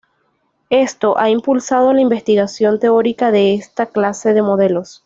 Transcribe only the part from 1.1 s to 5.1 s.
ha impulsado la investigación teórica de esta clase de modelos.